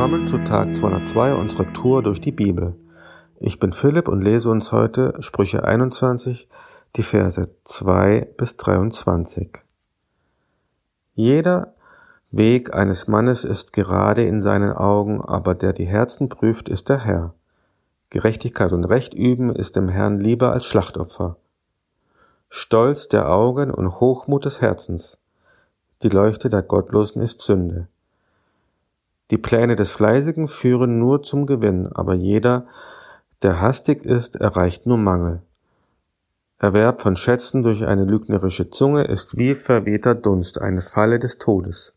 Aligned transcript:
Willkommen 0.00 0.24
zu 0.24 0.38
Tag 0.38 0.74
202 0.74 1.34
unserer 1.34 1.70
Tour 1.74 2.02
durch 2.02 2.22
die 2.22 2.32
Bibel. 2.32 2.74
Ich 3.38 3.60
bin 3.60 3.70
Philipp 3.70 4.08
und 4.08 4.22
lese 4.22 4.48
uns 4.48 4.72
heute 4.72 5.12
Sprüche 5.18 5.62
21, 5.62 6.48
die 6.96 7.02
Verse 7.02 7.50
2 7.64 8.32
bis 8.38 8.56
23. 8.56 9.62
Jeder 11.12 11.74
Weg 12.30 12.72
eines 12.72 13.08
Mannes 13.08 13.44
ist 13.44 13.74
gerade 13.74 14.24
in 14.24 14.40
seinen 14.40 14.72
Augen, 14.72 15.20
aber 15.20 15.54
der 15.54 15.74
die 15.74 15.84
Herzen 15.84 16.30
prüft, 16.30 16.70
ist 16.70 16.88
der 16.88 17.04
Herr. 17.04 17.34
Gerechtigkeit 18.08 18.72
und 18.72 18.84
Recht 18.84 19.12
üben 19.12 19.54
ist 19.54 19.76
dem 19.76 19.88
Herrn 19.88 20.18
lieber 20.18 20.50
als 20.52 20.64
Schlachtopfer. 20.64 21.36
Stolz 22.48 23.08
der 23.08 23.28
Augen 23.28 23.70
und 23.70 24.00
Hochmut 24.00 24.46
des 24.46 24.62
Herzens. 24.62 25.18
Die 26.02 26.08
Leuchte 26.08 26.48
der 26.48 26.62
Gottlosen 26.62 27.20
ist 27.20 27.42
Sünde. 27.42 27.88
Die 29.30 29.38
Pläne 29.38 29.76
des 29.76 29.92
Fleißigen 29.92 30.48
führen 30.48 30.98
nur 30.98 31.22
zum 31.22 31.46
Gewinn, 31.46 31.86
aber 31.92 32.14
jeder, 32.14 32.66
der 33.42 33.60
hastig 33.60 34.04
ist, 34.04 34.36
erreicht 34.36 34.86
nur 34.86 34.98
Mangel. 34.98 35.42
Erwerb 36.58 37.00
von 37.00 37.16
Schätzen 37.16 37.62
durch 37.62 37.86
eine 37.86 38.04
lügnerische 38.04 38.68
Zunge 38.70 39.04
ist 39.04 39.38
wie 39.38 39.54
verwehter 39.54 40.14
Dunst, 40.14 40.60
eine 40.60 40.80
Falle 40.82 41.18
des 41.18 41.38
Todes. 41.38 41.94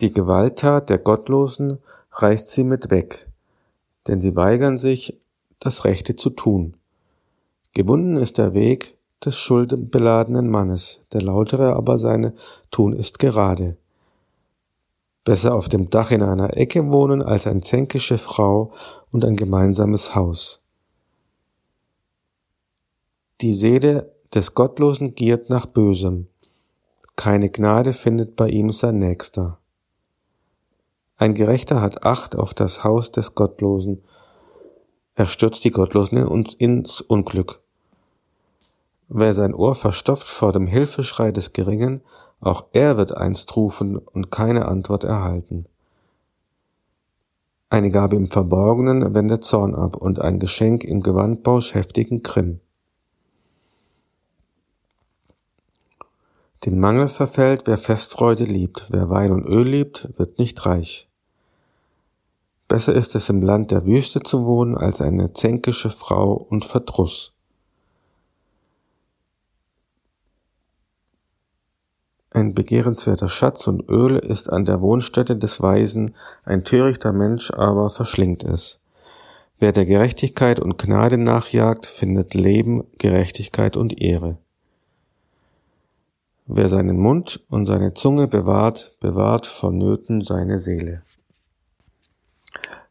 Die 0.00 0.12
Gewalttat 0.12 0.90
der 0.90 0.98
Gottlosen 0.98 1.78
reißt 2.12 2.50
sie 2.50 2.62
mit 2.62 2.90
weg, 2.90 3.26
denn 4.06 4.20
sie 4.20 4.36
weigern 4.36 4.76
sich, 4.76 5.18
das 5.58 5.84
Rechte 5.84 6.14
zu 6.14 6.30
tun. 6.30 6.74
Gebunden 7.72 8.16
ist 8.16 8.38
der 8.38 8.54
Weg 8.54 8.96
des 9.24 9.36
schuldbeladenen 9.36 10.48
Mannes, 10.48 11.00
der 11.12 11.22
lautere 11.22 11.74
aber 11.74 11.98
seine 11.98 12.34
Tun 12.70 12.92
ist 12.92 13.18
gerade. 13.18 13.76
Besser 15.28 15.54
auf 15.54 15.68
dem 15.68 15.90
Dach 15.90 16.10
in 16.10 16.22
einer 16.22 16.56
Ecke 16.56 16.90
wohnen 16.90 17.20
als 17.20 17.46
eine 17.46 17.60
zänkische 17.60 18.16
Frau 18.16 18.72
und 19.12 19.26
ein 19.26 19.36
gemeinsames 19.36 20.14
Haus. 20.14 20.62
Die 23.42 23.52
Seele 23.52 24.10
des 24.34 24.54
Gottlosen 24.54 25.14
giert 25.14 25.50
nach 25.50 25.66
Bösem. 25.66 26.28
Keine 27.14 27.50
Gnade 27.50 27.92
findet 27.92 28.36
bei 28.36 28.48
ihm 28.48 28.70
sein 28.70 29.00
Nächster. 29.00 29.58
Ein 31.18 31.34
Gerechter 31.34 31.82
hat 31.82 32.04
Acht 32.04 32.34
auf 32.34 32.54
das 32.54 32.82
Haus 32.82 33.12
des 33.12 33.34
Gottlosen. 33.34 34.02
Er 35.14 35.26
stürzt 35.26 35.62
die 35.62 35.72
Gottlosen 35.72 36.16
ins 36.56 37.02
Unglück. 37.02 37.60
Wer 39.08 39.34
sein 39.34 39.52
Ohr 39.52 39.74
verstopft 39.74 40.26
vor 40.26 40.54
dem 40.54 40.66
Hilfeschrei 40.66 41.32
des 41.32 41.52
Geringen, 41.52 42.00
auch 42.40 42.66
er 42.72 42.96
wird 42.96 43.16
einst 43.16 43.54
rufen 43.56 43.96
und 43.96 44.30
keine 44.30 44.66
Antwort 44.66 45.04
erhalten. 45.04 45.66
Eine 47.70 47.90
Gabe 47.90 48.16
im 48.16 48.28
Verborgenen 48.28 49.14
wendet 49.14 49.44
Zorn 49.44 49.74
ab 49.74 49.96
und 49.96 50.20
ein 50.20 50.38
Geschenk 50.38 50.84
im 50.84 51.02
Gewandbausch 51.02 51.74
heftigen 51.74 52.22
Grimm. 52.22 52.60
Den 56.64 56.80
Mangel 56.80 57.08
verfällt, 57.08 57.62
wer 57.66 57.78
Festfreude 57.78 58.44
liebt, 58.44 58.86
wer 58.90 59.10
Wein 59.10 59.32
und 59.32 59.44
Öl 59.46 59.68
liebt, 59.68 60.08
wird 60.18 60.38
nicht 60.38 60.64
reich. 60.66 61.08
Besser 62.68 62.94
ist 62.94 63.14
es 63.14 63.28
im 63.28 63.42
Land 63.42 63.70
der 63.70 63.86
Wüste 63.86 64.20
zu 64.20 64.44
wohnen 64.44 64.76
als 64.76 65.00
eine 65.00 65.32
zänkische 65.32 65.90
Frau 65.90 66.32
und 66.32 66.64
Verdruss. 66.64 67.32
Ein 72.38 72.54
begehrenswerter 72.54 73.28
Schatz 73.28 73.66
und 73.66 73.88
Öl 73.88 74.16
ist 74.16 74.48
an 74.48 74.64
der 74.64 74.80
Wohnstätte 74.80 75.34
des 75.34 75.60
Weisen, 75.60 76.14
ein 76.44 76.62
törichter 76.62 77.12
Mensch 77.12 77.50
aber 77.50 77.90
verschlingt 77.90 78.44
es. 78.44 78.78
Wer 79.58 79.72
der 79.72 79.84
Gerechtigkeit 79.86 80.60
und 80.60 80.78
Gnade 80.78 81.18
nachjagt, 81.18 81.86
findet 81.86 82.34
Leben, 82.34 82.84
Gerechtigkeit 82.98 83.76
und 83.76 84.00
Ehre. 84.00 84.38
Wer 86.46 86.68
seinen 86.68 87.00
Mund 87.00 87.44
und 87.50 87.66
seine 87.66 87.94
Zunge 87.94 88.28
bewahrt, 88.28 88.94
bewahrt 89.00 89.48
vor 89.48 89.72
Nöten 89.72 90.20
seine 90.20 90.60
Seele. 90.60 91.02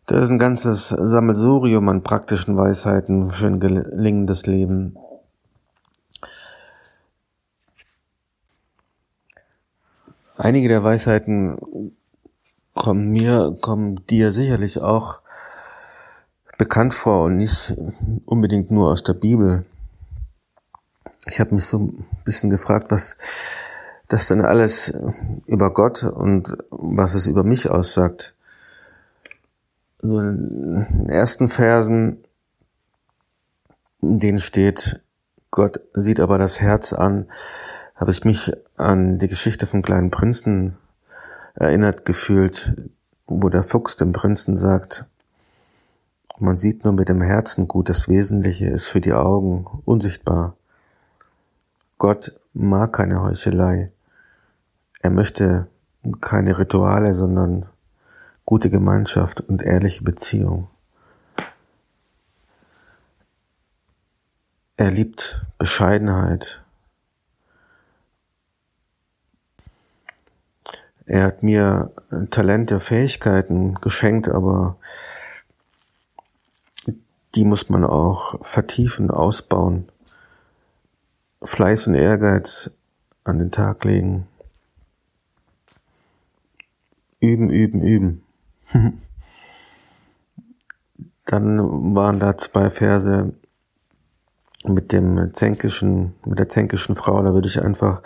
Das 0.08 0.26
ist 0.26 0.30
ein 0.30 0.40
ganzes 0.40 0.90
Sammelsurium 0.90 1.88
an 1.88 2.04
praktischen 2.04 2.58
Weisheiten 2.58 3.30
für 3.30 3.48
ein 3.48 3.62
gelingendes 3.62 4.46
Leben. 4.46 4.98
Einige 10.40 10.68
der 10.68 10.84
Weisheiten 10.84 11.94
kommen 12.76 13.10
mir, 13.10 13.58
kommen 13.60 14.06
dir 14.06 14.32
sicherlich 14.32 14.80
auch 14.80 15.22
bekannt 16.60 16.94
vor 16.94 17.26
und 17.26 17.38
nicht 17.38 17.76
unbedingt 18.26 18.70
nur 18.70 18.92
aus 18.92 19.02
der 19.02 19.16
Bibel. 19.16 19.66
Ich 21.26 21.40
habe 21.40 21.56
mich 21.56 21.66
so 21.66 21.80
ein 21.80 22.06
bisschen 22.24 22.52
gefragt, 22.52 22.92
was 22.92 23.18
das 24.10 24.28
denn 24.28 24.42
alles 24.42 24.94
über 25.48 25.74
Gott 25.74 26.04
und 26.04 26.56
was 26.70 27.16
es 27.16 27.26
über 27.26 27.44
mich 27.44 27.72
aussagt. 27.72 28.36
So 30.00 30.20
in 30.20 30.86
den 30.90 31.10
ersten 31.10 31.50
Versen, 31.50 32.24
in 34.04 34.20
denen 34.20 34.40
steht, 34.40 35.02
Gott 35.50 35.80
sieht 35.94 36.20
aber 36.20 36.38
das 36.38 36.62
Herz 36.62 36.94
an, 36.94 37.26
habe 37.98 38.12
ich 38.12 38.24
mich 38.24 38.54
an 38.78 39.18
die 39.18 39.28
Geschichte 39.28 39.66
vom 39.66 39.82
kleinen 39.82 40.12
Prinzen 40.12 40.78
erinnert 41.56 42.06
gefühlt, 42.06 42.76
wo 43.26 43.50
der 43.50 43.64
Fuchs 43.64 43.98
dem 43.98 44.12
Prinzen 44.12 44.56
sagt, 44.56 45.06
man 46.40 46.56
sieht 46.56 46.84
nur 46.84 46.94
mit 46.94 47.10
dem 47.10 47.22
Herzen 47.22 47.68
gut, 47.68 47.90
das 47.90 48.08
Wesentliche 48.08 48.68
ist 48.68 48.88
für 48.88 49.02
die 49.02 49.14
Augen 49.14 49.66
unsichtbar. 49.86 50.56
Gott 51.98 52.40
mag 52.54 52.94
keine 52.94 53.24
Heuchelei. 53.24 53.92
Er 55.02 55.10
möchte 55.10 55.68
keine 56.22 56.60
Rituale, 56.60 57.16
sondern 57.16 57.66
gute 58.46 58.70
Gemeinschaft 58.70 59.42
und 59.42 59.64
ehrliche 59.64 60.04
Beziehung. 60.04 60.68
Er 64.78 64.92
liebt 64.92 65.44
Bescheidenheit, 65.58 66.62
Er 71.08 71.24
hat 71.24 71.42
mir 71.42 71.92
Talente, 72.32 72.82
Fähigkeiten 72.82 73.76
geschenkt, 73.76 74.28
aber 74.28 74.76
die 77.34 77.46
muss 77.46 77.70
man 77.70 77.86
auch 77.86 78.44
vertiefen, 78.46 79.10
ausbauen. 79.10 79.88
Fleiß 81.42 81.88
und 81.88 81.96
Ehrgeiz 81.96 82.72
an 83.24 83.40
den 83.40 83.52
Tag 83.52 83.86
legen. 83.86 84.28
Üben, 87.22 87.50
üben, 87.50 87.82
üben. 87.82 88.24
Dann 91.26 91.96
waren 91.96 92.20
da 92.20 92.36
zwei 92.36 92.70
Verse 92.70 93.34
mit 94.66 94.92
dem 94.92 95.34
zänkischen, 95.34 96.16
mit 96.26 96.38
der 96.38 96.50
zänkischen 96.50 96.98
Frau, 96.98 97.24
da 97.24 97.34
würde 97.34 97.48
ich 97.48 97.62
einfach 97.62 98.02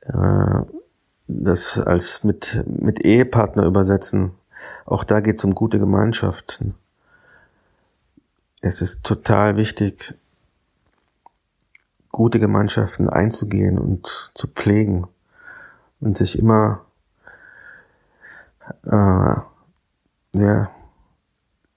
äh, 0.00 0.62
das 1.28 1.78
als 1.78 2.24
mit, 2.24 2.64
mit 2.66 3.04
Ehepartner 3.04 3.64
übersetzen. 3.64 4.32
Auch 4.86 5.04
da 5.04 5.20
geht 5.20 5.38
es 5.38 5.44
um 5.44 5.54
gute 5.54 5.78
Gemeinschaften. 5.78 6.74
Es 8.60 8.80
ist 8.80 9.04
total 9.04 9.56
wichtig, 9.56 10.14
gute 12.10 12.40
Gemeinschaften 12.40 13.08
einzugehen 13.08 13.78
und 13.78 14.32
zu 14.34 14.48
pflegen 14.48 15.06
und 16.00 16.16
sich 16.16 16.38
immer 16.38 16.84
äh, 18.84 19.36
ja, 20.32 20.70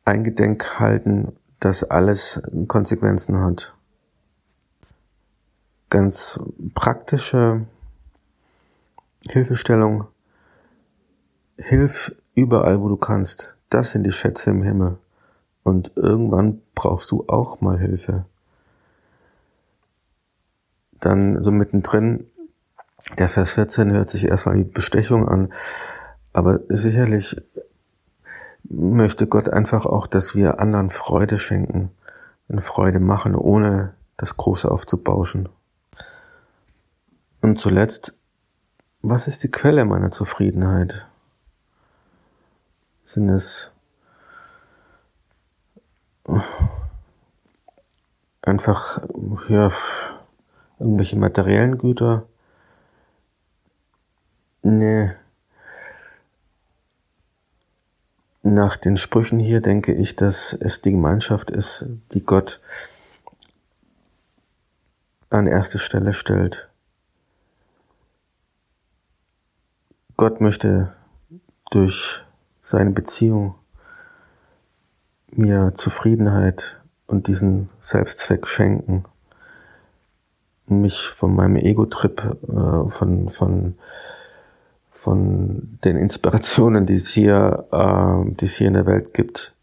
eingedenk 0.06 0.80
halten, 0.80 1.36
dass 1.60 1.84
alles 1.84 2.42
Konsequenzen 2.68 3.42
hat. 3.42 3.74
Ganz 5.90 6.40
praktische 6.74 7.68
Hilfestellung. 9.30 10.08
Hilf 11.58 12.16
überall, 12.34 12.82
wo 12.82 12.90
du 12.90 12.98
kannst. 12.98 13.56
Das 13.70 13.92
sind 13.92 14.04
die 14.04 14.12
Schätze 14.12 14.50
im 14.50 14.64
Himmel. 14.64 14.98
Und 15.64 15.92
irgendwann 15.96 16.62
brauchst 16.74 17.12
du 17.12 17.26
auch 17.28 17.62
mal 17.62 17.80
Hilfe. 17.80 18.26
Dann 21.00 21.42
so 21.42 21.52
mittendrin, 21.52 22.28
der 23.18 23.28
Vers 23.28 23.54
14 23.54 23.92
hört 23.92 24.10
sich 24.10 24.28
erstmal 24.28 24.56
wie 24.58 24.64
Bestechung 24.64 25.28
an, 25.28 25.54
aber 26.34 26.60
sicherlich 26.70 27.42
möchte 28.64 29.28
Gott 29.28 29.50
einfach 29.50 29.86
auch, 29.86 30.08
dass 30.08 30.36
wir 30.36 30.60
anderen 30.60 30.90
Freude 30.90 31.38
schenken 31.38 31.92
und 32.48 32.62
Freude 32.62 33.00
machen, 33.00 33.36
ohne 33.36 33.94
das 34.18 34.38
Große 34.38 34.70
aufzubauschen. 34.70 35.50
Und 37.42 37.60
zuletzt 37.60 38.14
was 39.02 39.28
ist 39.28 39.44
die 39.44 39.52
Quelle 39.52 39.86
meiner 39.86 40.12
Zufriedenheit? 40.12 41.06
Sind 43.06 43.30
es 43.30 43.72
einfach 48.42 49.02
ja, 49.50 49.72
irgendwelche 50.80 51.18
materiellen 51.18 51.78
Güter? 51.78 52.28
Nee. 54.64 55.12
Nach 58.44 58.78
den 58.78 58.98
Sprüchen 58.98 59.40
hier 59.40 59.62
denke 59.62 59.94
ich, 59.94 60.16
dass 60.16 60.54
es 60.54 60.82
die 60.82 60.92
Gemeinschaft 60.92 61.52
ist, 61.52 61.86
die 62.14 62.24
Gott 62.24 62.60
an 65.30 65.48
erste 65.48 65.80
Stelle 65.80 66.14
stellt. 66.14 66.71
Gott 70.22 70.40
möchte 70.40 70.94
durch 71.72 72.22
seine 72.60 72.92
Beziehung 72.92 73.56
mir 75.32 75.74
Zufriedenheit 75.74 76.80
und 77.08 77.26
diesen 77.26 77.70
Selbstzweck 77.80 78.46
schenken, 78.46 79.06
mich 80.68 81.08
von 81.08 81.34
meinem 81.34 81.56
Ego-Trip, 81.56 82.38
äh, 82.44 82.92
von, 82.92 83.30
von, 83.32 83.80
von 84.92 85.80
den 85.84 85.98
Inspirationen, 85.98 86.86
die 86.86 86.98
es 86.98 87.10
hier, 87.10 87.66
äh, 87.72 88.32
die 88.36 88.46
es 88.46 88.58
hier 88.58 88.68
in 88.68 88.76
der 88.76 88.86
Welt 88.86 89.16
gibt, 89.16 89.56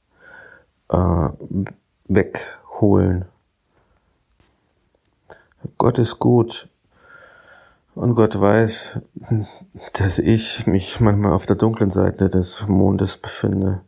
äh, 0.88 1.28
wegholen. 2.08 3.26
Gott 5.76 6.00
ist 6.00 6.18
gut 6.18 6.68
und 7.98 8.14
Gott 8.14 8.40
weiß, 8.40 9.00
dass 9.94 10.20
ich 10.20 10.68
mich 10.68 11.00
manchmal 11.00 11.32
auf 11.32 11.46
der 11.46 11.56
dunklen 11.56 11.90
Seite 11.90 12.30
des 12.30 12.68
Mondes 12.68 13.18
befinde. 13.18 13.80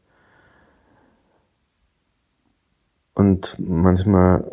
Und 3.15 3.55
manchmal 3.61 4.51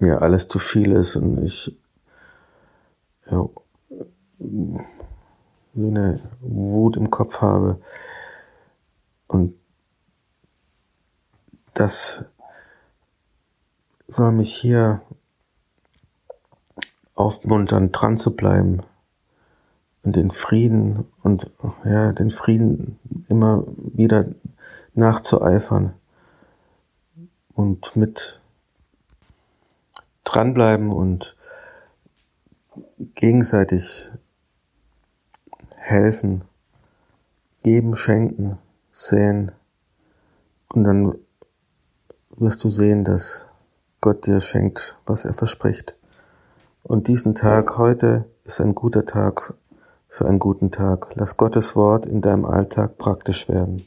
mir 0.00 0.22
alles 0.22 0.48
zu 0.48 0.58
viel 0.58 0.90
ist 0.90 1.14
und 1.14 1.40
ich 1.44 1.78
ja, 3.30 3.48
so 4.40 4.84
eine 5.76 6.20
Wut 6.40 6.96
im 6.96 7.10
Kopf 7.10 7.40
habe. 7.40 7.80
Und 9.28 9.54
das 11.74 12.24
soll 14.08 14.32
mich 14.32 14.52
hier 14.52 15.00
aufmuntern, 17.20 17.92
dran 17.92 18.16
zu 18.16 18.34
bleiben 18.34 18.82
und 20.02 20.16
den 20.16 20.30
Frieden 20.30 21.04
und 21.22 21.50
ja, 21.84 22.12
den 22.12 22.30
Frieden 22.30 22.98
immer 23.28 23.64
wieder 23.76 24.24
nachzueifern 24.94 25.92
und 27.54 27.94
mit 27.94 28.40
dranbleiben 30.24 30.90
und 30.90 31.36
gegenseitig 33.14 34.10
helfen, 35.78 36.42
geben, 37.62 37.96
schenken, 37.96 38.58
säen 38.92 39.52
und 40.72 40.84
dann 40.84 41.14
wirst 42.30 42.64
du 42.64 42.70
sehen, 42.70 43.04
dass 43.04 43.46
Gott 44.00 44.26
dir 44.26 44.40
schenkt, 44.40 44.96
was 45.04 45.26
er 45.26 45.34
verspricht. 45.34 45.99
Und 46.82 47.08
diesen 47.08 47.34
Tag 47.34 47.78
heute 47.78 48.24
ist 48.44 48.60
ein 48.60 48.74
guter 48.74 49.04
Tag 49.04 49.54
für 50.08 50.26
einen 50.26 50.38
guten 50.38 50.70
Tag. 50.70 51.08
Lass 51.14 51.36
Gottes 51.36 51.76
Wort 51.76 52.06
in 52.06 52.20
deinem 52.20 52.44
Alltag 52.44 52.98
praktisch 52.98 53.48
werden. 53.48 53.86